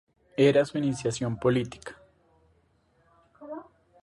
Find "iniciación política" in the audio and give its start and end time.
0.79-1.95